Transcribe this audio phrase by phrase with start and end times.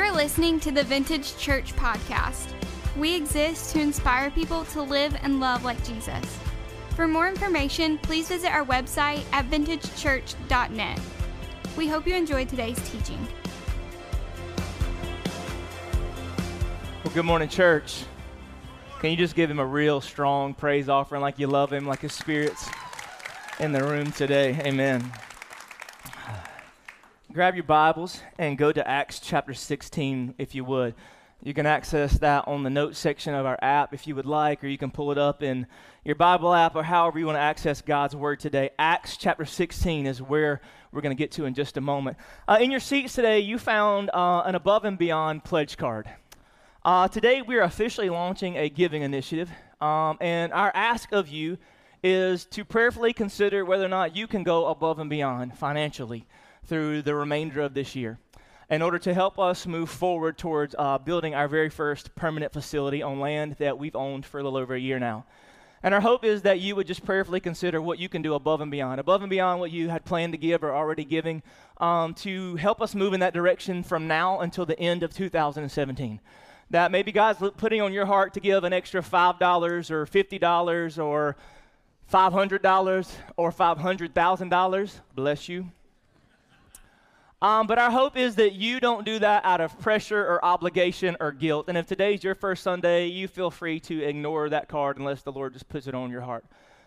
[0.00, 2.54] are listening to the Vintage Church Podcast.
[2.96, 6.38] We exist to inspire people to live and love like Jesus.
[6.96, 11.00] For more information, please visit our website at vintagechurch.net.
[11.76, 13.26] We hope you enjoyed today's teaching.
[17.04, 18.04] Well, good morning, church.
[19.00, 22.00] Can you just give him a real strong praise offering like you love him, like
[22.00, 22.68] his spirit's
[23.58, 24.58] in the room today?
[24.64, 25.12] Amen.
[27.32, 30.96] Grab your Bibles and go to Acts chapter 16 if you would.
[31.44, 34.64] You can access that on the notes section of our app if you would like,
[34.64, 35.68] or you can pull it up in
[36.04, 38.70] your Bible app or however you want to access God's Word today.
[38.80, 42.16] Acts chapter 16 is where we're going to get to in just a moment.
[42.48, 46.10] Uh, in your seats today, you found uh, an above and beyond pledge card.
[46.84, 49.48] Uh, today, we are officially launching a giving initiative,
[49.80, 51.58] um, and our ask of you
[52.02, 56.26] is to prayerfully consider whether or not you can go above and beyond financially
[56.66, 58.18] through the remainder of this year
[58.70, 63.02] in order to help us move forward towards uh, building our very first permanent facility
[63.02, 65.24] on land that we've owned for a little over a year now.
[65.82, 68.60] And our hope is that you would just prayerfully consider what you can do above
[68.60, 71.42] and beyond, above and beyond what you had planned to give or already giving,
[71.78, 76.20] um, to help us move in that direction from now until the end of 2017.
[76.68, 81.36] That maybe God's putting on your heart to give an extra $5 or $50 or
[82.12, 85.00] $500 or $500,000.
[85.14, 85.72] Bless you.
[87.42, 91.16] Um, but our hope is that you don't do that out of pressure or obligation
[91.20, 91.66] or guilt.
[91.68, 95.32] And if today's your first Sunday, you feel free to ignore that card unless the
[95.32, 96.44] Lord just puts it on your heart.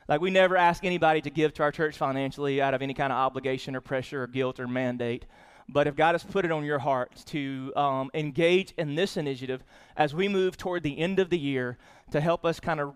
[0.08, 3.12] Like, we never ask anybody to give to our church financially out of any kind
[3.12, 5.26] of obligation or pressure or guilt or mandate.
[5.70, 9.64] But if God has put it on your heart to um, engage in this initiative
[9.96, 11.78] as we move toward the end of the year
[12.12, 12.94] to help us kind of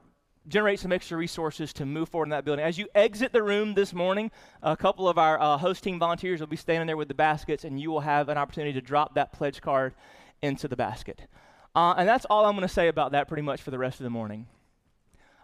[0.47, 2.63] generate some extra resources to move forward in that building.
[2.63, 4.31] As you exit the room this morning,
[4.63, 7.63] a couple of our uh, host team volunteers will be standing there with the baskets,
[7.63, 9.93] and you will have an opportunity to drop that pledge card
[10.41, 11.21] into the basket.
[11.75, 13.99] Uh, and that's all I'm going to say about that pretty much for the rest
[13.99, 14.47] of the morning.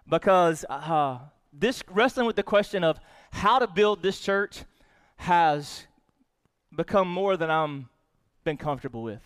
[0.08, 1.20] Because uh,
[1.52, 3.00] this wrestling with the question of
[3.32, 4.64] how to build this church
[5.18, 5.86] has
[6.76, 7.90] become more than I'm
[8.44, 9.22] been comfortable with.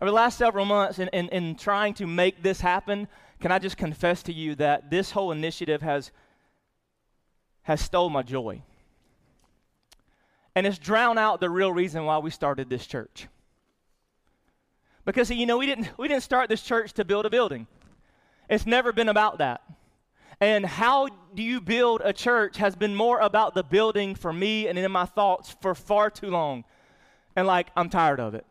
[0.00, 3.08] Over the last several months, in, in, in trying to make this happen,
[3.40, 6.10] can I just confess to you that this whole initiative has,
[7.62, 8.62] has stole my joy?
[10.54, 13.28] And it's drowned out the real reason why we started this church.
[15.04, 17.66] Because, you know, we didn't, we didn't start this church to build a building.
[18.50, 19.62] It's never been about that.
[20.40, 24.66] And how do you build a church has been more about the building for me
[24.68, 26.64] and in my thoughts for far too long.
[27.36, 28.44] And like, I'm tired of it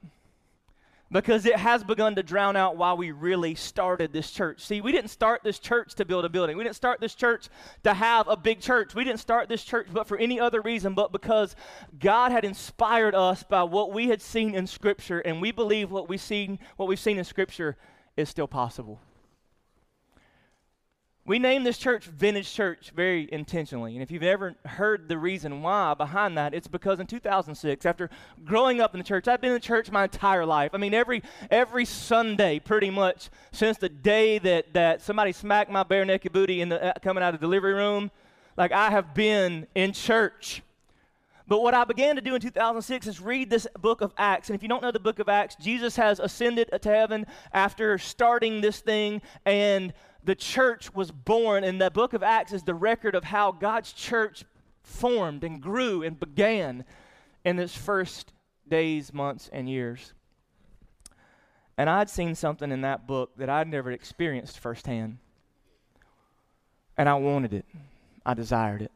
[1.12, 4.66] because it has begun to drown out why we really started this church.
[4.66, 6.58] See, we didn't start this church to build a building.
[6.58, 7.50] We didn't start this church
[7.84, 8.94] to have a big church.
[8.94, 11.56] We didn't start this church but for any other reason but because
[12.00, 16.10] God had inspired us by what we had seen in scripture and we believe what
[16.10, 17.78] we seen what we've seen in scripture
[18.16, 19.00] is still possible.
[21.28, 23.96] We named this church Vintage Church very intentionally.
[23.96, 28.10] And if you've ever heard the reason why behind that, it's because in 2006, after
[28.46, 30.72] growing up in the church, I've been in the church my entire life.
[30.74, 31.22] I mean, every,
[31.52, 36.62] every Sunday, pretty much, since the day that, that somebody smacked my bare naked booty
[36.62, 38.10] in the, uh, coming out of the delivery room,
[38.56, 40.64] like I have been in church.
[41.46, 44.50] But what I began to do in 2006 is read this book of Acts.
[44.50, 47.98] And if you don't know the book of Acts, Jesus has ascended to heaven after
[47.98, 49.94] starting this thing, and
[50.28, 53.94] the church was born, and the book of Acts is the record of how God's
[53.94, 54.44] church
[54.84, 56.84] formed and grew and began
[57.46, 58.34] in its first
[58.68, 60.12] days, months, and years.
[61.78, 65.20] And I'd seen something in that book that I'd never experienced firsthand.
[66.98, 67.66] And I wanted it,
[68.26, 68.92] I desired it.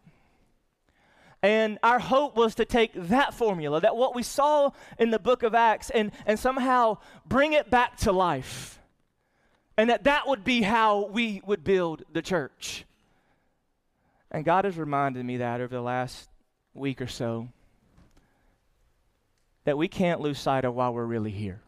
[1.42, 5.44] And our hope was to take that formula, that what we saw in the book
[5.44, 8.81] of Acts, and, and somehow bring it back to life
[9.82, 12.86] and that that would be how we would build the church.
[14.30, 16.30] And God has reminded me that over the last
[16.76, 17.48] week or so
[19.64, 21.62] that we can't lose sight of why we're really here.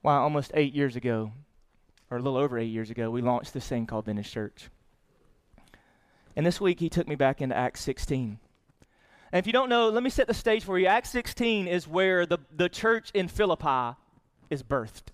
[0.00, 1.32] Why almost eight years ago,
[2.10, 4.70] or a little over eight years ago, we launched this thing called Vintage Church.
[6.34, 8.38] And this week he took me back into Acts 16.
[9.32, 10.86] And if you don't know, let me set the stage for you.
[10.86, 13.98] Acts 16 is where the, the church in Philippi
[14.48, 15.10] is birthed.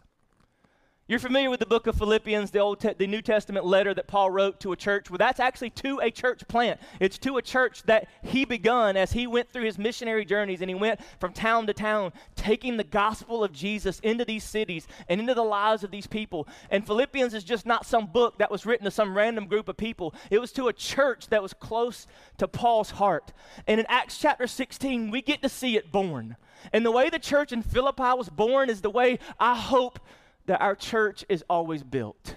[1.08, 4.08] You're familiar with the book of Philippians, the Old Te- the New Testament letter that
[4.08, 5.08] Paul wrote to a church.
[5.08, 6.80] Well, that's actually to a church plant.
[6.98, 10.68] It's to a church that he begun as he went through his missionary journeys and
[10.68, 15.20] he went from town to town, taking the gospel of Jesus into these cities and
[15.20, 16.48] into the lives of these people.
[16.72, 19.76] And Philippians is just not some book that was written to some random group of
[19.76, 20.12] people.
[20.28, 22.08] It was to a church that was close
[22.38, 23.32] to Paul's heart.
[23.68, 26.34] And in Acts chapter 16, we get to see it born.
[26.72, 30.00] And the way the church in Philippi was born is the way I hope
[30.46, 32.36] that our church is always built.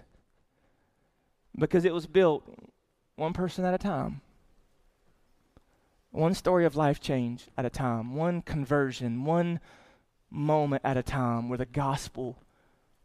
[1.57, 2.43] Because it was built
[3.15, 4.21] one person at a time,
[6.11, 9.59] one story of life change at a time, one conversion, one
[10.31, 12.37] moment at a time where the gospel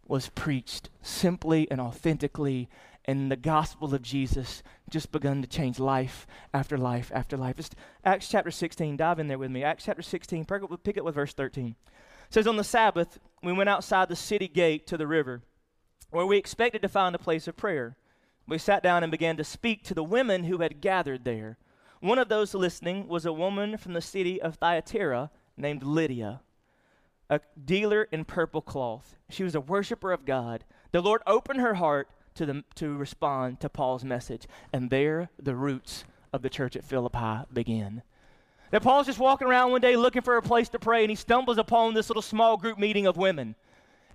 [0.06, 2.68] was preached simply and authentically
[3.06, 7.58] and the gospel of Jesus just begun to change life after life after life.
[7.58, 7.70] It's
[8.04, 9.62] Acts chapter 16, dive in there with me.
[9.62, 11.76] Acts chapter 16, pick up, with verse 13
[12.34, 15.42] says, On the Sabbath, we went outside the city gate to the river,
[16.10, 17.96] where we expected to find a place of prayer.
[18.48, 21.58] We sat down and began to speak to the women who had gathered there.
[22.00, 26.40] One of those listening was a woman from the city of Thyatira named Lydia,
[27.30, 29.14] a dealer in purple cloth.
[29.30, 30.64] She was a worshiper of God.
[30.90, 35.54] The Lord opened her heart to, the, to respond to Paul's message, and there the
[35.54, 38.02] roots of the church at Philippi began.
[38.74, 41.14] That Paul's just walking around one day looking for a place to pray, and he
[41.14, 43.54] stumbles upon this little small group meeting of women.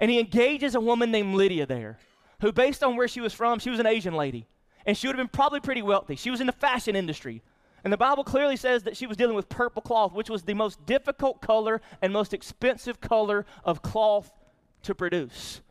[0.01, 1.97] And he engages a woman named Lydia there,
[2.41, 4.47] who, based on where she was from, she was an Asian lady.
[4.85, 6.17] And she would have been probably pretty wealthy.
[6.17, 7.41] She was in the fashion industry.
[7.85, 10.53] And the Bible clearly says that she was dealing with purple cloth, which was the
[10.53, 14.29] most difficult color and most expensive color of cloth
[14.83, 15.61] to produce.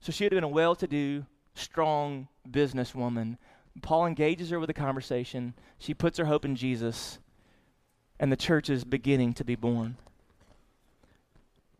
[0.00, 1.24] So she had been a well to do,
[1.54, 3.38] strong businesswoman.
[3.80, 5.54] Paul engages her with a conversation.
[5.78, 7.18] She puts her hope in Jesus
[8.20, 9.96] and the church is beginning to be born.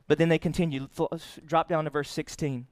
[0.08, 0.88] But then they continue.
[0.98, 2.66] Uh, drop down to verse 16.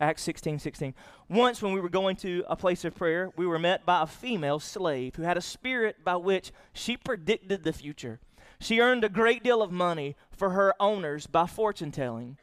[0.00, 0.94] Acts 16, 16.
[1.28, 4.06] Once, when we were going to a place of prayer, we were met by a
[4.06, 8.18] female slave who had a spirit by which she predicted the future.
[8.58, 12.38] She earned a great deal of money for her owners by fortune telling.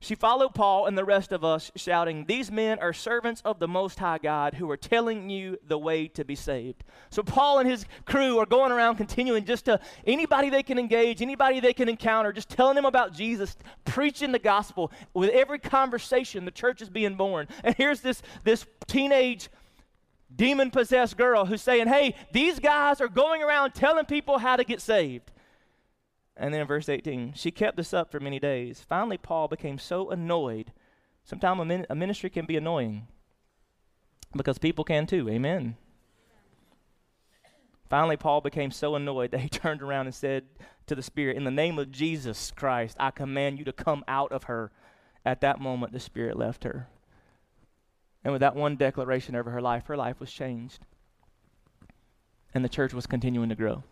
[0.00, 3.66] She followed Paul and the rest of us, shouting, These men are servants of the
[3.66, 6.84] Most High God who are telling you the way to be saved.
[7.10, 11.20] So Paul and his crew are going around continuing just to anybody they can engage,
[11.20, 14.92] anybody they can encounter, just telling them about Jesus, preaching the gospel.
[15.14, 17.48] With every conversation, the church is being born.
[17.64, 19.48] And here's this, this teenage
[20.34, 24.62] demon possessed girl who's saying, Hey, these guys are going around telling people how to
[24.62, 25.32] get saved.
[26.38, 28.84] And then in verse 18, she kept this up for many days.
[28.88, 30.72] Finally, Paul became so annoyed.
[31.24, 33.08] Sometimes a, min- a ministry can be annoying
[34.36, 35.28] because people can too.
[35.28, 35.76] Amen.
[37.88, 40.44] Finally, Paul became so annoyed that he turned around and said
[40.86, 44.30] to the Spirit, In the name of Jesus Christ, I command you to come out
[44.30, 44.70] of her.
[45.24, 46.88] At that moment, the Spirit left her.
[48.22, 50.84] And with that one declaration over her life, her life was changed.
[52.54, 53.82] And the church was continuing to grow.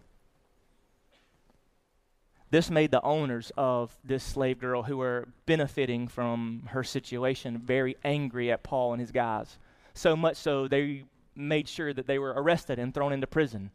[2.51, 7.97] This made the owners of this slave girl who were benefiting from her situation very
[8.05, 9.59] angry at Paul and his guys.
[9.95, 11.05] So much so they
[11.35, 13.71] made sure that they were arrested and thrown into prison.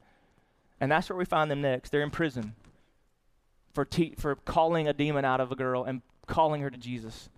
[0.79, 1.89] And that's where we find them next.
[1.89, 2.55] They're in prison
[3.73, 7.29] for, te- for calling a demon out of a girl and calling her to Jesus.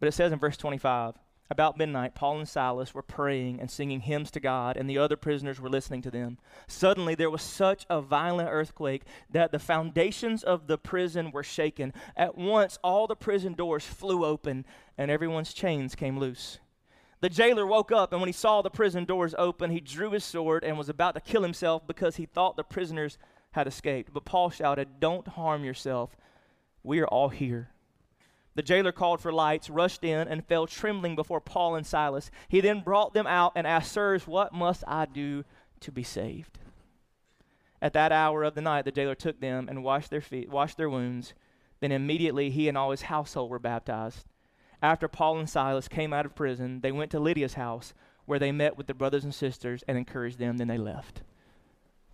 [0.00, 1.14] But it says in verse 25
[1.48, 5.16] about midnight, Paul and Silas were praying and singing hymns to God, and the other
[5.16, 6.38] prisoners were listening to them.
[6.66, 11.92] Suddenly, there was such a violent earthquake that the foundations of the prison were shaken.
[12.16, 14.64] At once, all the prison doors flew open,
[14.98, 16.58] and everyone's chains came loose.
[17.20, 20.24] The jailer woke up, and when he saw the prison doors open, he drew his
[20.24, 23.18] sword and was about to kill himself because he thought the prisoners
[23.52, 24.12] had escaped.
[24.12, 26.16] But Paul shouted, Don't harm yourself.
[26.82, 27.70] We are all here.
[28.56, 32.30] The jailer called for lights, rushed in, and fell trembling before Paul and Silas.
[32.48, 35.44] He then brought them out and asked, Sirs, what must I do
[35.80, 36.58] to be saved?
[37.82, 40.78] At that hour of the night, the jailer took them and washed their feet, washed
[40.78, 41.34] their wounds.
[41.80, 44.24] Then immediately he and all his household were baptized.
[44.80, 47.92] After Paul and Silas came out of prison, they went to Lydia's house,
[48.24, 50.56] where they met with the brothers and sisters and encouraged them.
[50.56, 51.20] Then they left.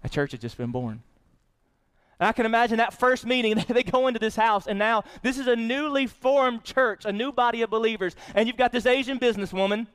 [0.03, 1.05] A church had just been born.
[2.23, 5.39] And I can imagine that first meeting, they go into this house, and now this
[5.41, 8.15] is a newly formed church, a new body of believers.
[8.37, 9.89] And you've got this Asian businesswoman,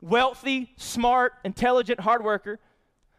[0.00, 2.60] wealthy, smart, intelligent, hard worker.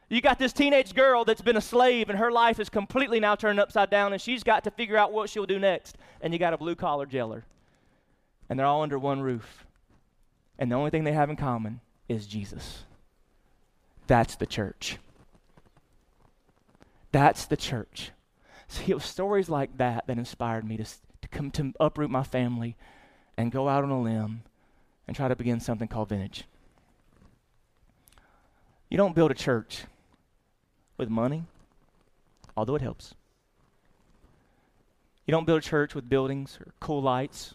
[0.07, 3.35] You got this teenage girl that's been a slave, and her life is completely now
[3.35, 5.97] turned upside down, and she's got to figure out what she'll do next.
[6.21, 7.43] And you got a blue collar jailer.
[8.47, 9.65] And they're all under one roof.
[10.57, 12.85] And the only thing they have in common is Jesus.
[14.07, 14.99] That's the church.
[17.11, 18.11] That's the church.
[18.67, 22.23] See, it was stories like that that inspired me to, to come to uproot my
[22.23, 22.75] family
[23.37, 24.43] and go out on a limb
[25.07, 26.43] and try to begin something called Vintage.
[28.89, 29.83] You don't build a church
[30.97, 31.43] with money,
[32.55, 33.13] although it helps.
[35.25, 37.53] You don't build a church with buildings or cool lights.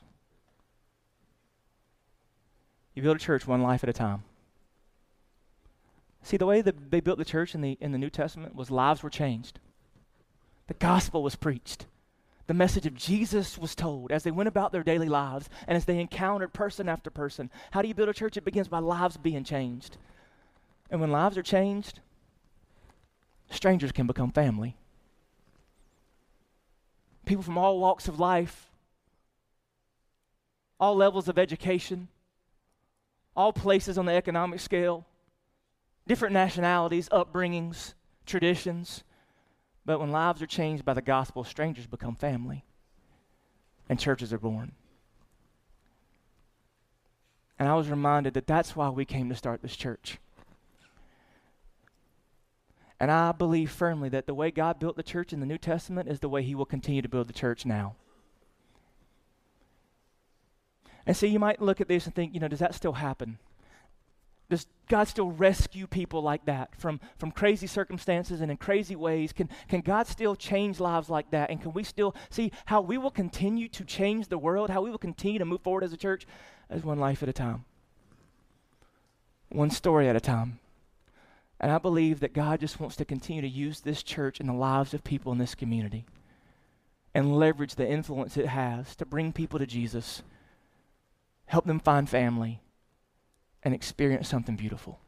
[2.94, 4.24] You build a church one life at a time.
[6.22, 8.70] See, the way that they built the church in the, in the New Testament was
[8.70, 9.58] lives were changed.
[10.66, 11.86] The gospel was preached.
[12.46, 15.84] The message of Jesus was told as they went about their daily lives and as
[15.84, 17.50] they encountered person after person.
[17.70, 18.36] How do you build a church?
[18.36, 19.96] It begins by lives being changed.
[20.90, 22.00] And when lives are changed,
[23.50, 24.76] strangers can become family.
[27.24, 28.68] People from all walks of life,
[30.80, 32.08] all levels of education,
[33.36, 35.06] all places on the economic scale,
[36.06, 37.94] different nationalities, upbringings,
[38.26, 39.04] traditions.
[39.84, 42.64] But when lives are changed by the gospel, strangers become family
[43.88, 44.72] and churches are born.
[47.58, 50.18] And I was reminded that that's why we came to start this church.
[52.98, 56.08] And I believe firmly that the way God built the church in the New Testament
[56.08, 57.96] is the way He will continue to build the church now.
[61.04, 63.38] And so you might look at this and think, you know, does that still happen?
[64.52, 69.32] Does God still rescue people like that from, from crazy circumstances and in crazy ways?
[69.32, 71.48] Can, can God still change lives like that?
[71.48, 74.90] And can we still see how we will continue to change the world, how we
[74.90, 76.26] will continue to move forward as a church
[76.68, 77.64] as one life at a time,
[79.48, 80.58] one story at a time?
[81.58, 84.52] And I believe that God just wants to continue to use this church in the
[84.52, 86.04] lives of people in this community
[87.14, 90.22] and leverage the influence it has to bring people to Jesus,
[91.46, 92.60] help them find family,
[93.62, 94.98] and experience something beautiful.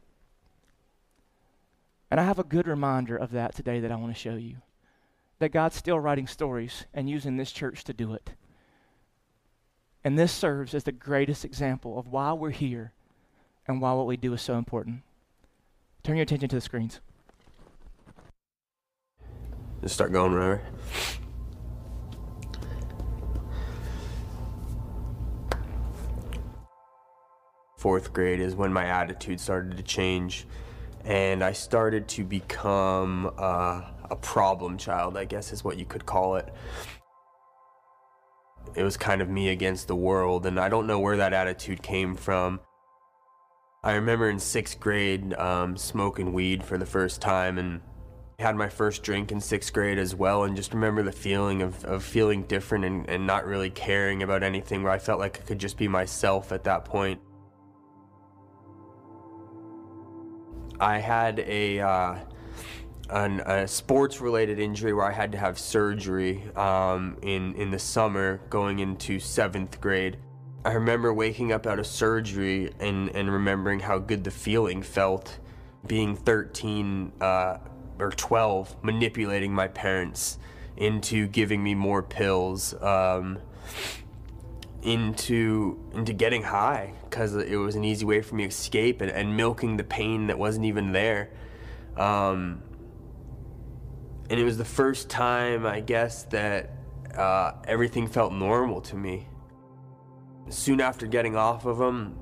[2.09, 4.57] And I have a good reminder of that today that I want to show you.
[5.39, 8.31] That God's still writing stories and using this church to do it.
[10.03, 12.93] And this serves as the greatest example of why we're here
[13.67, 15.01] and why what we do is so important.
[16.03, 17.01] Turn your attention to the screens.
[19.81, 20.61] Just start going whenever.
[27.85, 30.47] Fourth grade is when my attitude started to change,
[31.03, 36.03] and I started to become uh, a problem child, I guess is what you could
[36.03, 36.51] call it.
[38.73, 41.83] It was kind of me against the world, and I don't know where that attitude
[41.83, 42.59] came from.
[43.83, 47.81] I remember in sixth grade um, smoking weed for the first time and
[48.39, 51.85] had my first drink in sixth grade as well and just remember the feeling of,
[51.85, 55.43] of feeling different and, and not really caring about anything where I felt like I
[55.43, 57.21] could just be myself at that point.
[60.79, 62.15] I had a, uh,
[63.09, 67.79] an, a sports related injury where I had to have surgery um, in, in the
[67.79, 70.17] summer going into seventh grade.
[70.65, 75.37] I remember waking up out of surgery and, and remembering how good the feeling felt
[75.85, 77.57] being 13 uh,
[77.99, 80.39] or 12, manipulating my parents
[80.77, 83.39] into giving me more pills, um,
[84.85, 89.11] into into getting high because it was an easy way for me to escape and,
[89.11, 91.31] and milking the pain that wasn't even there.
[91.97, 92.61] Um,
[94.29, 96.71] and it was the first time, I guess, that
[97.15, 99.27] uh, everything felt normal to me
[100.49, 102.19] soon after getting off of them,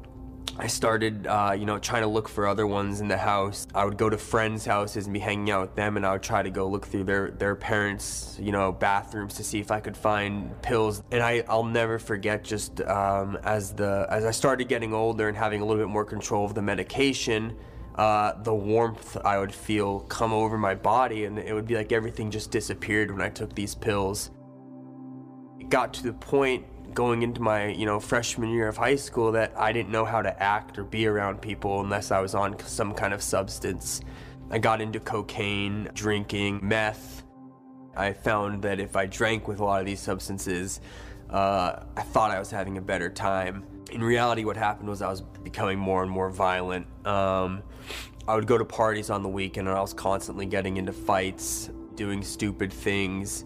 [0.57, 3.65] I started, uh, you know, trying to look for other ones in the house.
[3.73, 6.21] I would go to friends' houses and be hanging out with them, and I would
[6.21, 9.79] try to go look through their their parents', you know, bathrooms to see if I
[9.79, 11.01] could find pills.
[11.11, 15.35] And I I'll never forget just um, as the as I started getting older and
[15.35, 17.57] having a little bit more control of the medication.
[17.95, 21.91] Uh, the warmth I would feel come over my body, and it would be like
[21.91, 24.31] everything just disappeared when I took these pills.
[25.59, 29.31] It got to the point going into my you know freshman year of high school
[29.33, 32.59] that I didn't know how to act or be around people unless I was on
[32.59, 34.01] some kind of substance.
[34.49, 37.23] I got into cocaine, drinking, meth.
[37.95, 40.81] I found that if I drank with a lot of these substances,
[41.29, 43.65] uh, I thought I was having a better time.
[43.91, 46.87] In reality, what happened was I was becoming more and more violent.
[47.05, 47.63] Um,
[48.27, 51.69] I would go to parties on the weekend and I was constantly getting into fights,
[51.95, 53.45] doing stupid things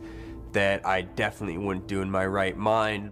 [0.51, 3.11] that I definitely wouldn't do in my right mind.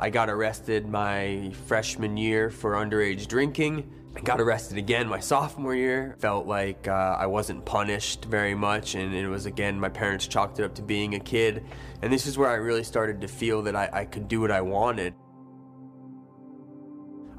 [0.00, 3.90] I got arrested my freshman year for underage drinking.
[4.14, 6.14] I got arrested again my sophomore year.
[6.20, 10.60] Felt like uh, I wasn't punished very much, and it was again, my parents chalked
[10.60, 11.64] it up to being a kid.
[12.00, 14.52] And this is where I really started to feel that I, I could do what
[14.52, 15.14] I wanted.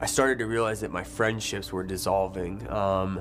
[0.01, 3.19] I started to realize that my friendships were dissolving, um,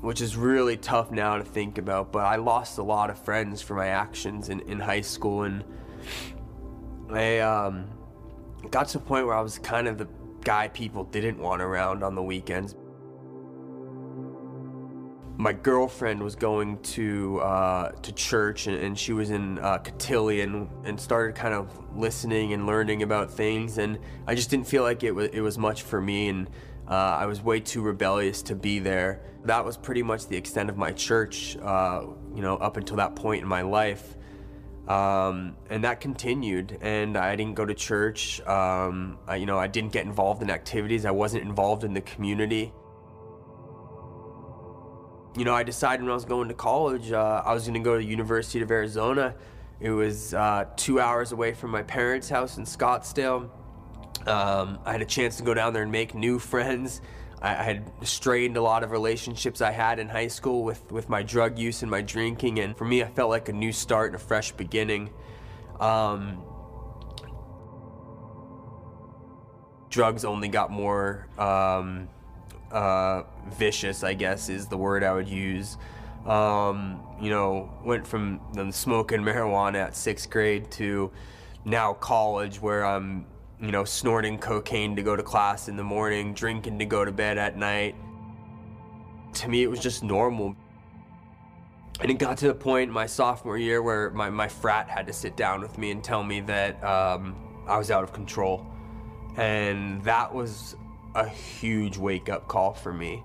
[0.00, 2.10] which is really tough now to think about.
[2.10, 5.62] But I lost a lot of friends for my actions in, in high school, and
[7.10, 7.86] I um,
[8.70, 10.08] got to the point where I was kind of the
[10.42, 12.76] guy people didn't want around on the weekends.
[15.36, 20.68] My girlfriend was going to uh, to church and, and, she was in uh, Cotillion
[20.84, 25.04] and started kind of listening and learning about things and I just didn't feel like
[25.04, 26.50] it was it was much for me and
[26.88, 29.20] uh, I was way too rebellious to be there.
[29.44, 32.02] That was pretty much the extent of my church, uh,
[32.34, 34.16] you know, up until that point in my life.
[34.88, 38.40] Um, and that continued and i didn't go to church.
[38.40, 41.04] Um, I, you know i didn't get involved in activities.
[41.04, 42.72] I wasn't involved in the community.
[45.36, 47.80] You know i decided when i was going to college uh, i was going to
[47.80, 49.34] go to the university of arizona.
[49.78, 53.50] It was uh, two hours away from my parents house in scottsdale.
[54.26, 57.02] Um, i had a chance to go down there and make new friends
[57.40, 61.22] I, had strained a lot of relationships I had in high school with, with my
[61.22, 64.16] drug use and my drinking, and for me, I felt like a new start and
[64.16, 65.10] a fresh beginning.
[65.78, 66.42] Um,
[69.90, 72.08] drugs only got more um,
[72.72, 75.76] uh, vicious, I guess is the word I would use.
[76.26, 78.40] Um, you know, went from
[78.72, 81.10] smoking marijuana at sixth grade to
[81.64, 83.26] now college, where I'm
[83.60, 87.12] you know, snorting cocaine to go to class in the morning, drinking to go to
[87.12, 87.94] bed at night.
[89.34, 90.54] To me, it was just normal.
[92.00, 95.06] And it got to the point in my sophomore year where my, my frat had
[95.08, 97.34] to sit down with me and tell me that um,
[97.66, 98.64] I was out of control.
[99.36, 100.76] And that was
[101.14, 103.24] a huge wake up call for me.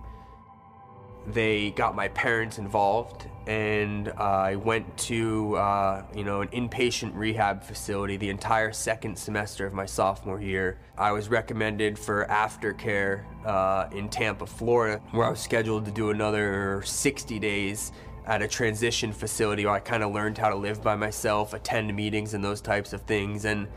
[1.28, 7.12] They got my parents involved and uh, I went to uh, you know an inpatient
[7.16, 10.80] rehab facility the entire second semester of my sophomore year.
[10.98, 16.10] I was recommended for aftercare uh, in Tampa, Florida, where I was scheduled to do
[16.10, 17.92] another 60 days
[18.26, 21.94] at a transition facility where I kind of learned how to live by myself, attend
[21.94, 23.44] meetings, and those types of things.
[23.44, 23.68] And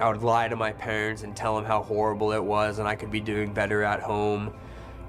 [0.00, 2.96] I would lie to my parents and tell them how horrible it was, and I
[2.96, 4.52] could be doing better at home.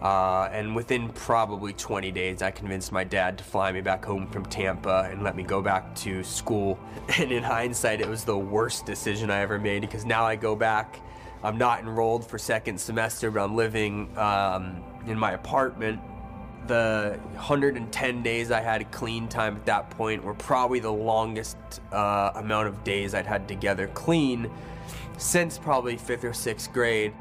[0.02, 4.28] Uh, and within probably 20 days, I convinced my dad to fly me back home
[4.28, 6.80] from Tampa and let me go back to school.
[7.20, 10.58] And in hindsight, it was the worst decision I ever made because now I go
[10.58, 11.00] back.
[11.42, 16.02] I'm not enrolled for second semester, but I'm living um, in my apartment.
[16.68, 21.58] The 110 days I had clean time at that point were probably the longest
[21.94, 24.52] uh, amount of days I'd had together clean
[25.18, 27.14] since probably fifth or sixth grade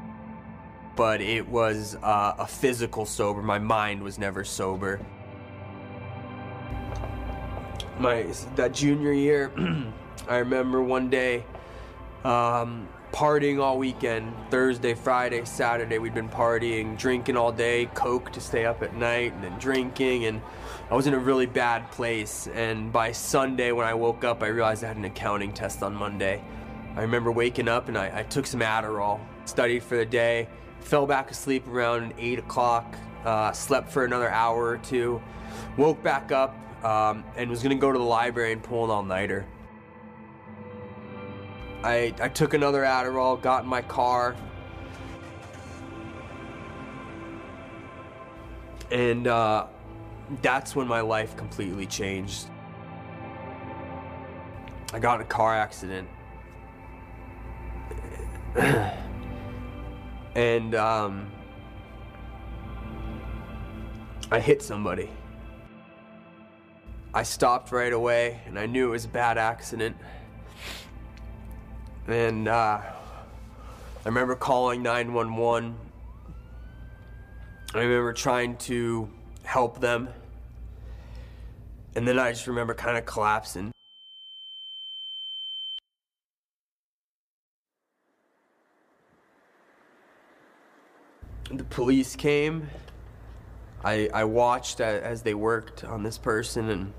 [0.97, 3.41] but it was uh, a physical sober.
[3.41, 4.99] My mind was never sober.
[7.99, 9.51] My that junior year,
[10.27, 11.45] I remember one day
[12.23, 14.33] um, partying all weekend.
[14.49, 19.33] Thursday, Friday, Saturday, we'd been partying, drinking all day, coke to stay up at night,
[19.33, 20.25] and then drinking.
[20.25, 20.41] And
[20.89, 22.47] I was in a really bad place.
[22.47, 25.95] And by Sunday, when I woke up, I realized I had an accounting test on
[25.95, 26.43] Monday.
[26.95, 30.49] I remember waking up and I, I took some Adderall, studied for the day,
[30.81, 35.21] fell back asleep around 8 o'clock, uh, slept for another hour or two,
[35.77, 39.03] woke back up, um, and was to go to the library and pull an all
[39.03, 39.45] nighter.
[41.83, 44.35] I, I took another Adderall, got in my car,
[48.91, 49.67] and uh,
[50.41, 52.47] that's when my life completely changed.
[54.93, 56.07] I got in a car accident.
[60.37, 61.31] and um,
[64.29, 65.09] I hit somebody.
[67.11, 69.97] I stopped right away, and I knew it was a bad accident.
[72.05, 72.93] And uh, I
[74.05, 75.75] remember calling 911.
[77.73, 79.09] I remember trying to
[79.43, 80.07] help them.
[81.95, 83.71] And then I just remember kind of collapsing.
[91.51, 92.69] The police came.
[93.83, 96.93] I I watched as they worked on this person,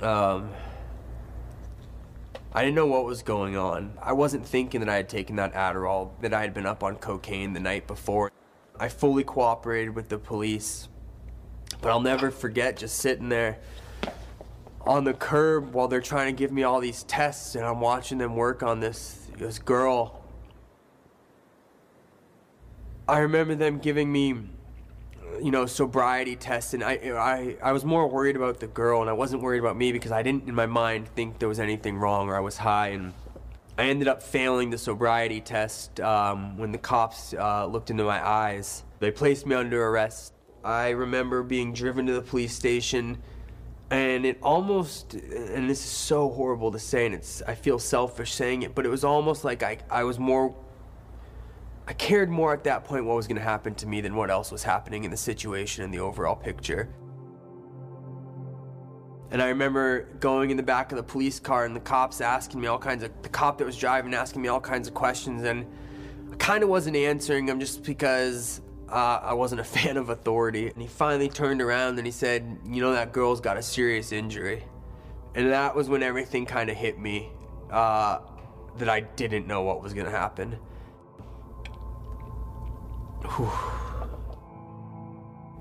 [0.00, 0.50] and um,
[2.52, 3.98] I didn't know what was going on.
[4.00, 6.96] I wasn't thinking that I had taken that Adderall, that I had been up on
[6.96, 8.30] cocaine the night before.
[8.78, 10.88] I fully cooperated with the police,
[11.80, 13.58] but I'll never forget just sitting there
[14.80, 18.18] on the curb while they're trying to give me all these tests, and I'm watching
[18.18, 20.23] them work on this this girl
[23.06, 24.28] I remember them giving me,
[25.42, 29.10] you know, sobriety tests, and I, I, I was more worried about the girl, and
[29.10, 31.98] I wasn't worried about me because I didn't, in my mind, think there was anything
[31.98, 33.12] wrong or I was high, and
[33.76, 38.26] I ended up failing the sobriety test um, when the cops uh, looked into my
[38.26, 38.84] eyes.
[39.00, 40.32] They placed me under arrest.
[40.64, 43.18] I remember being driven to the police station
[43.90, 48.32] and it almost and this is so horrible to say and it's i feel selfish
[48.32, 50.54] saying it but it was almost like i, I was more
[51.86, 54.30] i cared more at that point what was going to happen to me than what
[54.30, 56.88] else was happening in the situation and the overall picture
[59.30, 62.60] and i remember going in the back of the police car and the cops asking
[62.60, 65.42] me all kinds of the cop that was driving asking me all kinds of questions
[65.42, 65.66] and
[66.32, 70.68] i kind of wasn't answering them just because uh, I wasn't a fan of authority.
[70.68, 74.12] And he finally turned around and he said, You know, that girl's got a serious
[74.12, 74.64] injury.
[75.34, 77.30] And that was when everything kind of hit me
[77.70, 78.20] uh,
[78.78, 80.58] that I didn't know what was going to happen.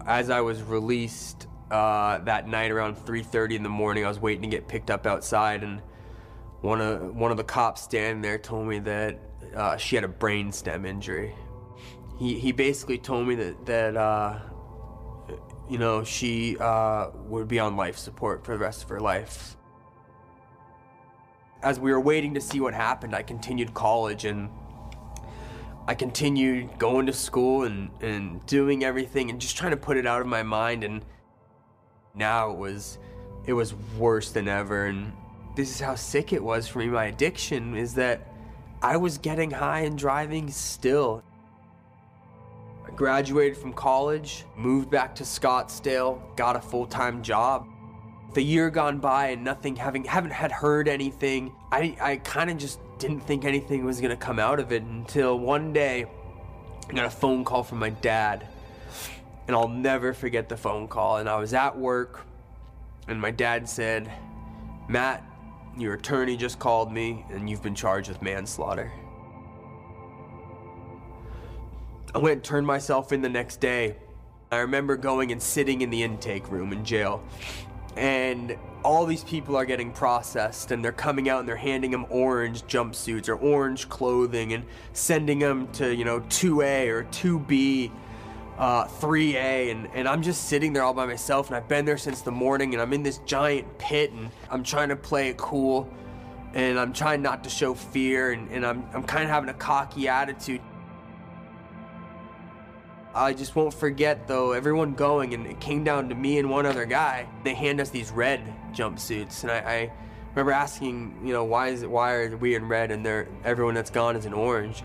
[0.06, 4.44] As I was released uh, that night around 3:30 in the morning, I was waiting
[4.44, 5.82] to get picked up outside, and
[6.62, 9.20] one of one of the cops standing there told me that
[9.56, 11.34] uh, she had a brain stem injury
[12.18, 14.40] he, he basically told me that that uh,
[15.70, 19.58] you know she uh, would be on life support for the rest of her life.
[21.62, 24.50] As we were waiting to see what happened, I continued college and
[25.88, 30.08] I continued going to school and, and doing everything and just trying to put it
[30.08, 31.04] out of my mind and
[32.16, 33.00] now it was
[33.46, 35.12] it was worse than ever and
[35.56, 38.34] this is how sick it was for me my addiction is that
[38.82, 41.24] I was getting high and driving still
[42.86, 47.68] I graduated from college, moved back to Scottsdale, got a full-time job.
[48.34, 51.54] The year gone by and nothing having haven't had heard anything.
[51.72, 55.38] I I kind of just didn't think anything was to come out of it until
[55.38, 56.06] one day
[56.90, 58.48] I got a phone call from my dad.
[59.46, 62.22] And I'll never forget the phone call and I was at work
[63.10, 64.10] and my dad said,
[64.88, 65.22] "Matt,
[65.78, 68.90] your attorney just called me and you've been charged with manslaughter."
[72.16, 73.98] I went and turned myself in the next day.
[74.50, 77.22] I remember going and sitting in the intake room in jail.
[77.96, 82.06] And all these people are getting processed and they're coming out and they're handing them
[82.10, 87.92] orange jumpsuits or orange clothing and sending them to, you know, 2A or 2B,
[88.58, 89.72] uh, 3A.
[89.72, 92.32] And, and I'm just sitting there all by myself and I've been there since the
[92.32, 95.90] morning and I'm in this giant pit and I'm trying to play it cool
[96.54, 99.56] and I'm trying not to show fear and, and I'm, I'm kind of having a
[99.56, 100.62] cocky attitude.
[103.16, 106.66] I just won't forget though, everyone going, and it came down to me and one
[106.66, 107.28] other guy.
[107.44, 108.42] They hand us these red
[108.74, 109.92] jumpsuits, and I, I
[110.32, 113.76] remember asking, you know, why is it, why are we in red and they're, everyone
[113.76, 114.82] that's gone is in orange?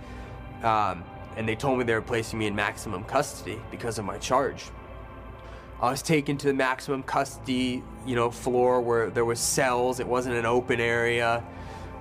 [0.63, 1.05] Um,
[1.37, 4.65] and they told me they were placing me in maximum custody because of my charge.
[5.81, 10.01] I was taken to the maximum custody, you know, floor where there was cells.
[10.01, 11.43] It wasn't an open area.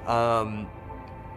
[0.07, 0.67] Um,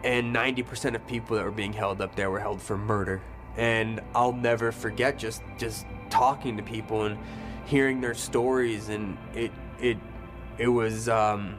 [0.03, 3.21] and 90% of people that were being held up there were held for murder
[3.57, 7.17] and I'll never forget just just talking to people and
[7.65, 8.89] hearing their stories.
[8.89, 9.97] And it it
[10.57, 11.57] it was um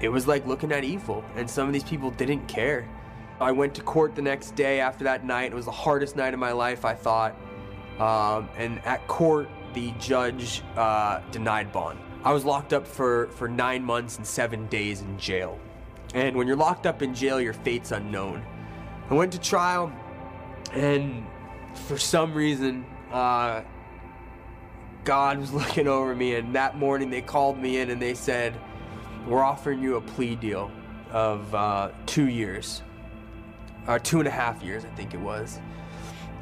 [0.00, 1.24] it was like looking at evil.
[1.36, 2.88] And some of these people didn't care.
[3.40, 5.52] I went to court the next day after that night.
[5.52, 7.36] It was the hardest night of my life i thought.
[8.00, 12.00] Um, and at court the judge uh, denied bond.
[12.24, 15.58] I was locked up for for nine months and seven days in jail.
[16.14, 18.44] And when you're locked up in jail your fate's unknown
[19.10, 19.90] I went to trial,
[20.72, 21.24] and
[21.86, 23.62] for some reason, uh,
[25.04, 28.54] God was looking over me, and that morning they called me in and they said,
[29.26, 30.70] We're offering you a plea deal
[31.10, 32.82] of uh, two years,
[33.86, 35.58] or two and a half years, I think it was.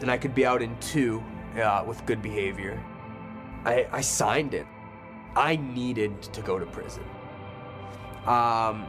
[0.01, 1.23] And I could be out in two
[1.57, 2.83] uh, with good behavior.
[3.65, 4.67] I, I signed it.
[5.37, 7.05] I needed to go to prison.
[8.27, 8.87] Um,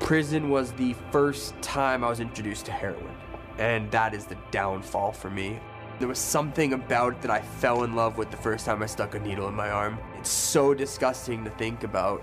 [0.00, 3.14] prison was the first time I was introduced to heroin,
[3.58, 5.60] and that is the downfall for me.
[5.98, 8.86] There was something about it that I fell in love with the first time I
[8.86, 9.98] stuck a needle in my arm.
[10.18, 12.22] It's so disgusting to think about.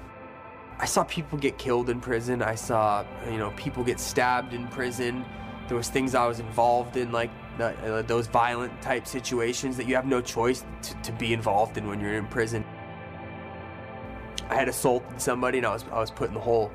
[0.79, 2.41] I saw people get killed in prison.
[2.41, 5.25] I saw, you know, people get stabbed in prison.
[5.67, 9.95] There was things I was involved in, like uh, those violent type situations that you
[9.95, 12.65] have no choice to, to be involved in when you're in prison.
[14.49, 16.71] I had assaulted somebody and I was I was put in the hole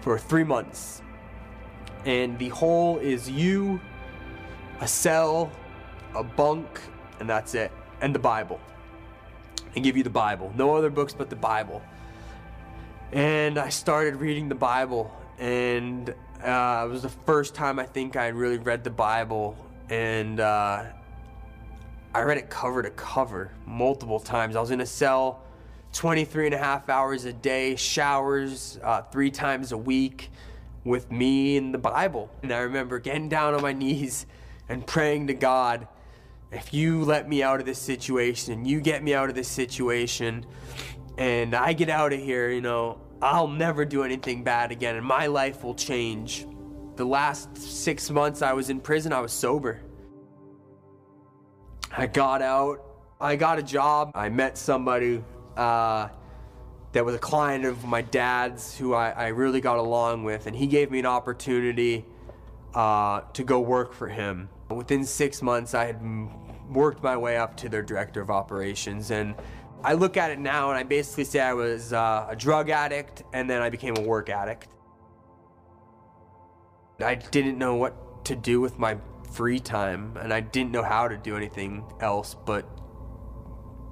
[0.00, 1.02] for three months.
[2.04, 3.80] And the hole is you,
[4.80, 5.50] a cell,
[6.14, 6.80] a bunk,
[7.18, 7.70] and that's it.
[8.00, 8.60] And the Bible.
[9.74, 10.52] And give you the Bible.
[10.56, 11.82] No other books but the Bible.
[13.12, 16.10] And I started reading the Bible, and
[16.42, 19.56] uh, it was the first time I think I really read the Bible,
[19.88, 20.84] and uh,
[22.14, 24.56] I read it cover to cover multiple times.
[24.56, 25.42] I was in a cell
[25.92, 30.30] 23 and a half hours a day, showers uh, three times a week
[30.84, 32.30] with me and the Bible.
[32.42, 34.26] And I remember getting down on my knees
[34.68, 35.88] and praying to God
[36.52, 39.48] if you let me out of this situation and you get me out of this
[39.48, 40.44] situation
[41.16, 45.04] and I get out of here, you know, I'll never do anything bad again and
[45.04, 46.46] my life will change.
[46.96, 49.80] The last six months I was in prison, I was sober.
[51.96, 52.84] I got out,
[53.20, 55.22] I got a job, I met somebody
[55.56, 56.08] uh,
[56.92, 60.56] that was a client of my dad's who I, I really got along with, and
[60.56, 62.04] he gave me an opportunity
[62.74, 64.48] uh, to go work for him.
[64.70, 66.00] Within six months, I had
[66.68, 69.34] worked my way up to their director of operations, and
[69.82, 73.22] I look at it now and I basically say I was uh, a drug addict
[73.32, 74.68] and then I became a work addict.
[77.00, 78.98] I didn't know what to do with my
[79.32, 82.66] free time, and I didn't know how to do anything else but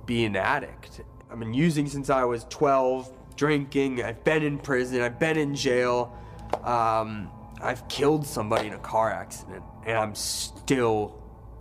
[0.04, 1.00] be an addict.
[1.30, 5.54] I've been using since I was 12, drinking, I've been in prison, I've been in
[5.54, 6.16] jail.
[6.64, 11.14] Um, I've killed somebody in a car accident, and I'm still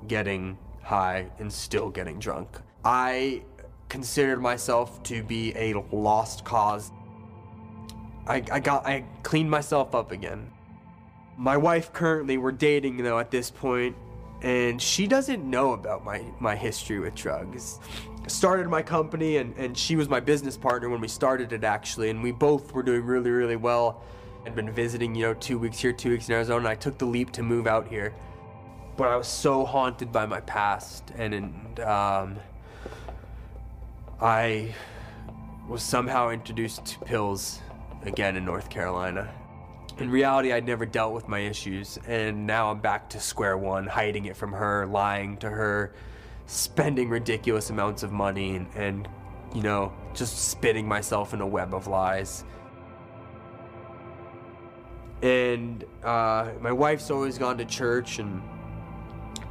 [0.08, 2.47] getting high and still getting drunk.
[2.86, 3.43] I
[3.89, 6.91] considered myself to be a lost cause.
[8.25, 10.51] I, I got I cleaned myself up again.
[11.38, 13.95] My wife currently we're dating though at this point
[14.41, 17.80] and she doesn't know about my, my history with drugs.
[18.28, 22.10] Started my company and, and she was my business partner when we started it actually
[22.10, 24.04] and we both were doing really really well
[24.48, 26.98] I'd been visiting, you know, two weeks here, two weeks in Arizona, and I took
[26.98, 28.16] the leap to move out here.
[28.96, 32.38] But I was so haunted by my past, and, and um,
[34.22, 34.74] I
[35.68, 37.60] was somehow introduced to pills
[38.04, 39.30] again in North Carolina.
[39.98, 43.86] In reality, I'd never dealt with my issues, and now I'm back to square one,
[43.86, 45.94] hiding it from her, lying to her,
[46.48, 49.08] spending ridiculous amounts of money, and, and
[49.54, 52.44] you know, just spitting myself in a web of lies.
[55.22, 58.42] And uh, my wife's always gone to church and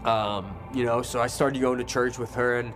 [0.04, 2.72] um, you know so i started going to church with her and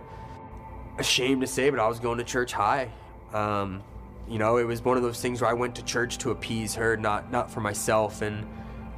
[0.97, 2.91] ashamed to say but i was going to church high.
[3.33, 3.81] Um,
[4.27, 6.75] you know it was one of those things where i went to church to appease
[6.75, 8.21] her not not for myself.
[8.21, 8.45] And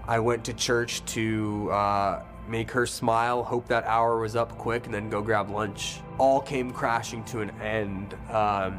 [0.08, 4.86] i went to church to uh, make her smile hope that hour was up quick
[4.86, 8.74] and then go grab lunch all came crashing to an end um,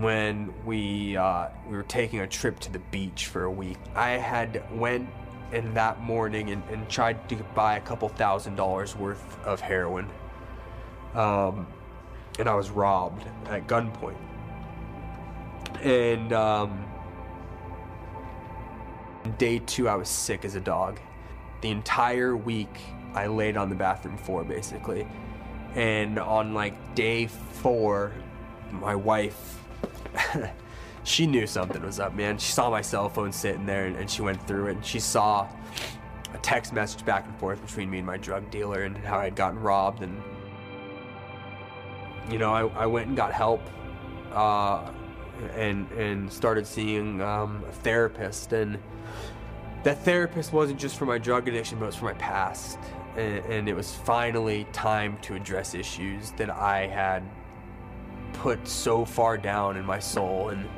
[0.00, 3.78] when we uh, we were taking a trip to the beach for a week.
[3.94, 5.08] I had went
[5.52, 10.10] in that morning and, and tried to buy a couple thousand dollars worth of heroin,
[11.14, 11.66] um,
[12.38, 14.16] and I was robbed at gunpoint.
[15.82, 16.84] And um,
[19.38, 20.98] day two, I was sick as a dog.
[21.64, 22.82] The entire week,
[23.14, 25.06] I laid on the bathroom floor basically.
[25.74, 28.12] And on like day four,
[28.70, 29.58] my wife
[31.04, 32.36] she knew something was up, man.
[32.36, 35.00] She saw my cell phone sitting there and, and, she went through it and she
[35.00, 35.48] saw
[36.34, 39.24] a text message back and forth between me and my drug dealer and how I
[39.24, 40.02] had gotten robbed.
[40.02, 40.22] And,
[42.30, 43.62] you know, I, I went and got help
[44.34, 44.90] uh,
[45.54, 48.52] and, and started seeing um, a therapist.
[48.52, 48.78] And
[49.84, 52.78] that therapist wasn't just for my drug addiction, but it was for my past.
[53.16, 57.22] And, and it was finally time to address issues that I had
[58.32, 60.48] put so far down in my soul.
[60.48, 60.68] And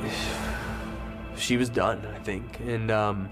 [1.36, 2.60] she was done i think.
[2.60, 3.28] And um,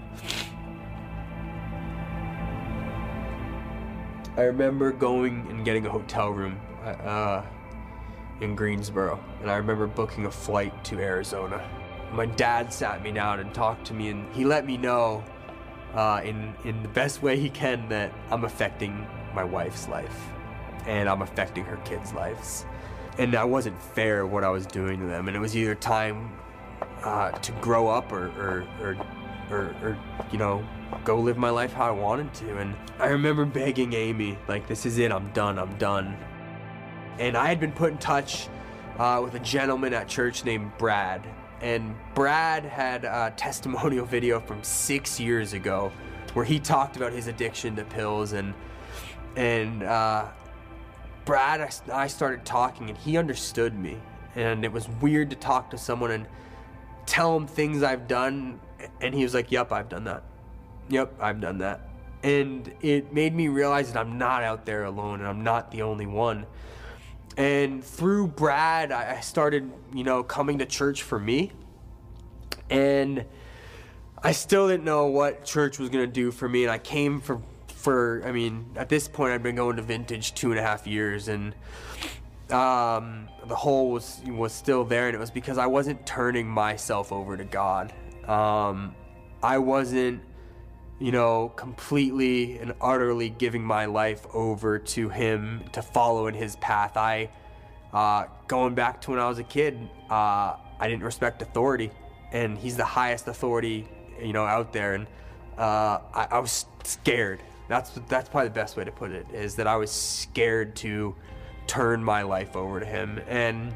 [4.37, 7.43] i remember going and getting a hotel room uh,
[8.41, 9.23] in greensboro.
[9.41, 11.63] And i remember booking a flight to arizona
[12.13, 15.23] my dad sat me down and talked to me and he let me know
[15.93, 20.29] uh, in, in the best way he can that i'm affecting my wife's life
[20.87, 22.65] and I'm affecting her kids' lives.
[23.17, 26.31] And I wasn't fair what I was doing to them, and it was either time
[27.03, 28.97] uh, to grow up or, or, or,
[29.49, 29.97] or, or,
[30.31, 30.65] you know,
[31.03, 32.57] go live my life how I wanted to.
[32.57, 36.17] And I remember begging Amy, like, this is it, I'm done, I'm done.
[37.19, 38.47] And I had been put in touch
[38.97, 41.27] uh, with a gentleman at church named Brad.
[41.61, 45.91] And Brad had a testimonial video from six years ago
[46.33, 48.53] where he talked about his addiction to pills and
[49.35, 50.27] and uh,
[51.25, 53.97] Brad, I, I started talking and he understood me.
[54.35, 56.25] And it was weird to talk to someone and
[57.05, 58.59] tell him things I've done.
[59.01, 60.23] And he was like, Yep, I've done that.
[60.89, 61.81] Yep, I've done that.
[62.23, 65.83] And it made me realize that I'm not out there alone and I'm not the
[65.83, 66.45] only one.
[67.39, 71.53] And through Brad, I started, you know, coming to church for me.
[72.69, 73.23] And
[74.21, 76.63] I still didn't know what church was going to do for me.
[76.63, 80.35] And I came for for I mean, at this point I'd been going to vintage
[80.35, 81.55] two and a half years and
[82.51, 87.13] um, the hole was was still there and it was because I wasn't turning myself
[87.13, 87.93] over to God.
[88.27, 88.93] Um,
[89.41, 90.21] I wasn't
[90.99, 96.57] you know, completely and utterly giving my life over to Him to follow in His
[96.57, 96.97] path.
[96.97, 97.29] I,
[97.93, 101.91] uh, going back to when I was a kid, uh, I didn't respect authority,
[102.31, 103.87] and He's the highest authority,
[104.21, 105.07] you know, out there, and
[105.57, 107.41] uh, I, I was scared.
[107.69, 109.25] That's that's probably the best way to put it.
[109.31, 111.15] Is that I was scared to
[111.67, 113.73] turn my life over to Him, and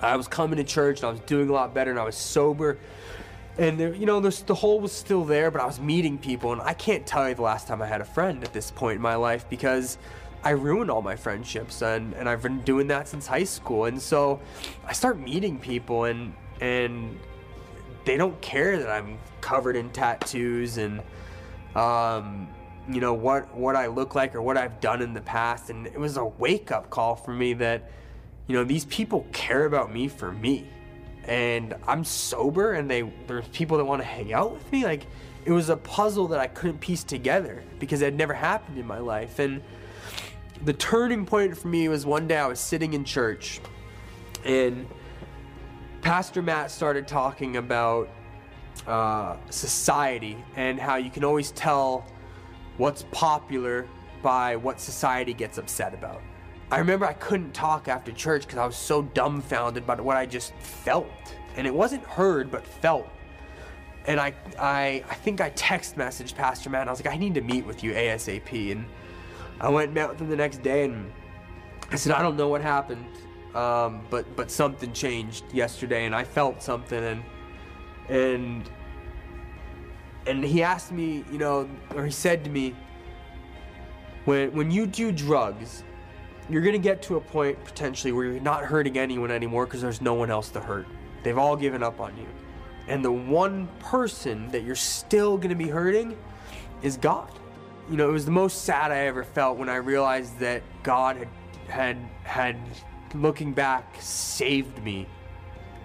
[0.00, 2.16] I was coming to church, and I was doing a lot better, and I was
[2.16, 2.78] sober
[3.56, 6.60] and there, you know, the hole was still there, but I was meeting people, and
[6.60, 9.02] I can't tell you the last time I had a friend at this point in
[9.02, 9.98] my life because
[10.42, 13.84] I ruined all my friendships, and, and I've been doing that since high school.
[13.84, 14.40] And so
[14.86, 17.18] I start meeting people, and and
[18.04, 21.00] they don't care that I'm covered in tattoos and
[21.74, 22.48] um,
[22.88, 25.70] you know what what I look like or what I've done in the past.
[25.70, 27.90] And it was a wake up call for me that
[28.46, 30.66] you know these people care about me for me
[31.26, 35.06] and I'm sober and they there's people that want to hang out with me like
[35.44, 38.86] it was a puzzle that I couldn't piece together because it had never happened in
[38.86, 39.62] my life and
[40.64, 43.60] the turning point for me was one day I was sitting in church
[44.44, 44.86] and
[46.02, 48.08] Pastor Matt started talking about
[48.86, 52.06] uh, society and how you can always tell
[52.76, 53.86] what's popular
[54.22, 56.20] by what society gets upset about.
[56.74, 60.26] I remember I couldn't talk after church because I was so dumbfounded by what I
[60.26, 61.06] just felt.
[61.54, 63.08] And it wasn't heard, but felt.
[64.08, 67.16] And I, I, I think I text messaged Pastor Matt and I was like, I
[67.16, 68.72] need to meet with you ASAP.
[68.72, 68.86] And
[69.60, 71.12] I went and met with him the next day and
[71.92, 73.06] I said, I don't know what happened,
[73.54, 77.22] um, but but something changed yesterday and I felt something and
[78.08, 78.70] and
[80.26, 82.74] and he asked me, you know, or he said to me,
[84.24, 85.84] when when you do drugs,
[86.48, 89.80] you're going to get to a point potentially where you're not hurting anyone anymore because
[89.80, 90.86] there's no one else to hurt.
[91.22, 92.26] They've all given up on you.
[92.86, 96.16] And the one person that you're still going to be hurting
[96.82, 97.30] is God.
[97.90, 101.16] You know, it was the most sad I ever felt when I realized that God
[101.16, 101.28] had
[101.66, 102.56] had had
[103.14, 105.06] looking back saved me.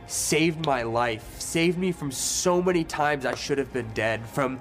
[0.08, 1.40] Saved my life.
[1.40, 4.60] Saved me from so many times I should have been dead from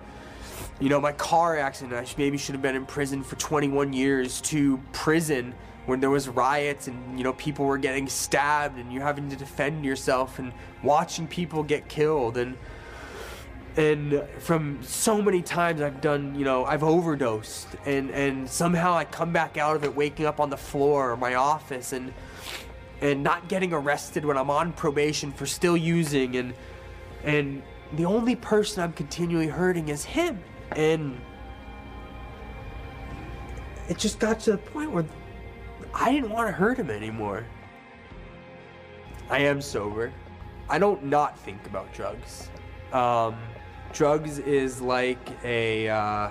[0.81, 4.41] you know, my car accident, I maybe should have been in prison for 21 years
[4.43, 5.55] to prison
[5.89, 9.37] when there was riots and you know people were getting stabbed and you're having to
[9.37, 12.57] defend yourself and watching people get killed and
[13.79, 19.05] and from so many times I've done, you know, I've overdosed and and somehow I
[19.05, 22.13] come back out of it waking up on the floor of my office and
[23.01, 26.55] and not getting arrested when I'm on probation for still using and
[27.25, 27.63] and
[27.95, 30.43] the only person I'm continually hurting is him.
[30.73, 31.19] And
[33.89, 35.07] it just got to the point where
[36.01, 37.45] I didn't want to hurt him anymore.
[39.31, 40.13] I am sober.
[40.69, 42.49] I don't not think about drugs.
[42.93, 43.37] Um,
[43.93, 46.31] drugs is like a uh,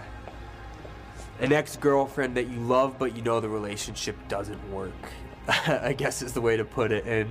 [1.40, 4.94] an ex-girlfriend that you love, but you know the relationship doesn't work.
[5.48, 7.30] I guess is the way to put it, and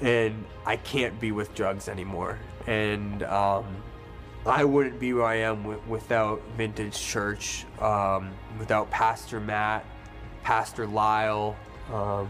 [0.00, 3.64] and I can't be with drugs anymore, and um,
[4.44, 9.86] I wouldn't be where I am without Vintage Church, um, without Pastor Matt,
[10.42, 11.56] Pastor Lyle,
[11.92, 12.28] um,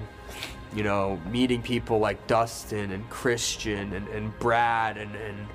[0.74, 5.46] you know, meeting people like Dustin and Christian and, and Brad and, and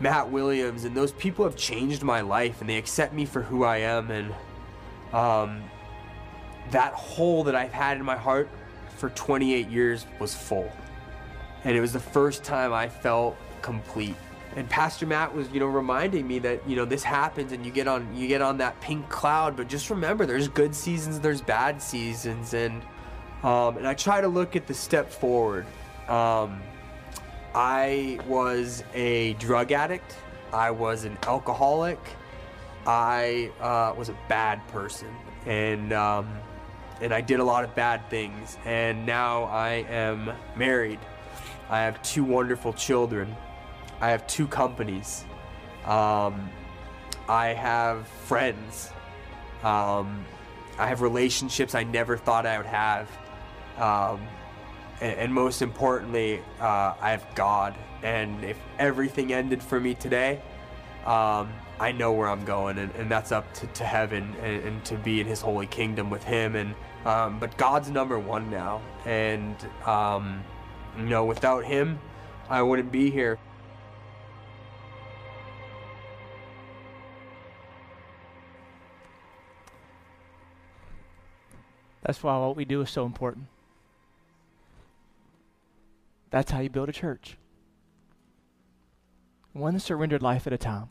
[0.00, 3.64] Matt Williams, and those people have changed my life and they accept me for who
[3.64, 4.10] I am.
[4.10, 4.34] And
[5.12, 5.62] um,
[6.70, 8.48] that hole that I've had in my heart
[8.96, 10.70] for 28 years was full.
[11.64, 14.16] And it was the first time I felt complete
[14.56, 17.70] and Pastor Matt was, you know, reminding me that you know this happens and you
[17.70, 21.40] get on you get on that pink cloud, but just remember there's good seasons, there's
[21.40, 22.82] bad seasons, and
[23.42, 25.66] um, and I try to look at the step forward.
[26.08, 26.60] Um,
[27.54, 30.16] I was a drug addict.
[30.52, 31.98] I was an alcoholic.
[32.86, 35.08] I uh, was a bad person,
[35.46, 36.28] and um,
[37.00, 38.58] and I did a lot of bad things.
[38.64, 40.98] And now I am married.
[41.68, 43.36] I have two wonderful children.
[44.00, 45.24] I have two companies.
[45.84, 46.50] Um,
[47.28, 48.90] I have friends.
[49.62, 50.24] Um,
[50.78, 53.08] I have relationships I never thought I would have.
[53.76, 54.26] Um,
[55.00, 57.74] and, and, most importantly, uh, I have God.
[58.02, 60.40] And if everything ended for me today,
[61.04, 64.84] um, I know where I'm going, and, and that's up to, to heaven and, and,
[64.84, 66.56] to be in His holy kingdom with Him.
[66.56, 66.74] And
[67.06, 70.42] um, but God's number one now, and um,
[70.98, 71.98] you know, without Him,
[72.50, 73.38] I wouldn't be here.
[82.10, 83.46] That's why what we do is so important.
[86.30, 87.36] That's how you build a church.
[89.52, 90.88] One surrendered life at a time.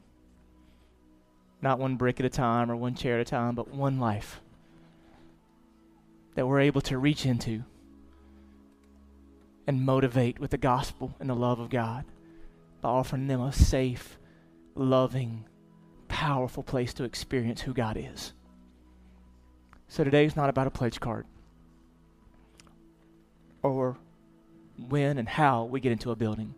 [1.61, 4.39] Not one brick at a time or one chair at a time, but one life
[6.35, 7.65] that we're able to reach into
[9.67, 12.05] and motivate with the gospel and the love of God
[12.79, 14.17] by offering them a safe,
[14.73, 15.43] loving,
[16.07, 18.31] powerful place to experience who God is.
[19.89, 21.25] So today is not about a pledge card
[23.63, 23.97] or
[24.77, 26.53] when and how we get into a building.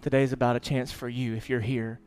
[0.00, 2.00] Today is about a chance for you, if you're here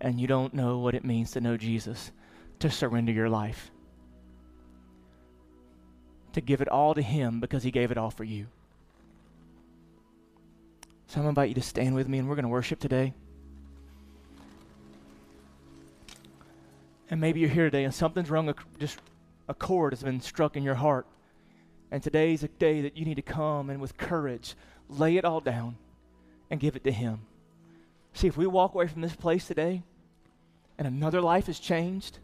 [0.00, 2.10] and you don't know what it means to know Jesus,
[2.58, 3.70] to surrender your life,
[6.32, 8.48] to give it all to Him because He gave it all for you.
[11.06, 12.80] So I'm going to invite you to stand with me and we're going to worship
[12.80, 13.14] today.
[17.10, 18.98] And maybe you're here today and something's wrong, just
[19.48, 21.06] a chord has been struck in your heart.
[21.90, 24.54] And today's a day that you need to come and with courage
[24.88, 25.76] lay it all down
[26.50, 27.20] and give it to Him.
[28.12, 29.82] See, if we walk away from this place today
[30.76, 32.18] and another life has changed,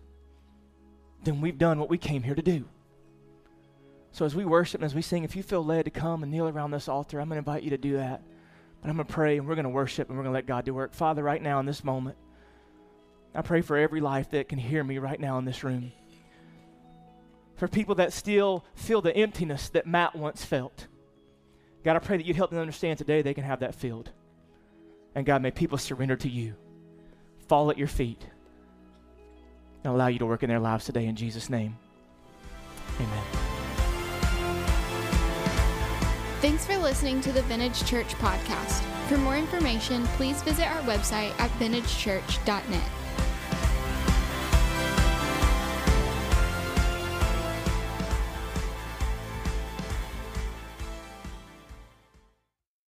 [1.25, 2.65] then we've done what we came here to do.
[4.13, 6.31] So as we worship and as we sing, if you feel led to come and
[6.31, 8.23] kneel around this altar, I'm going to invite you to do that.
[8.81, 10.47] But I'm going to pray and we're going to worship and we're going to let
[10.47, 10.93] God do work.
[10.93, 12.17] Father, right now in this moment,
[13.35, 15.93] I pray for every life that can hear me right now in this room.
[17.57, 20.87] For people that still feel the emptiness that Matt once felt.
[21.85, 24.11] God, I pray that you'd help them understand today they can have that filled.
[25.15, 26.55] And God, may people surrender to you,
[27.49, 28.27] fall at your feet,
[29.85, 31.77] and allow you to work in their lives today in Jesus' name.
[32.97, 33.25] Amen.
[36.41, 38.83] Thanks for listening to the Vintage Church podcast.
[39.09, 43.04] For more information, please visit our website at vintagechurch.net.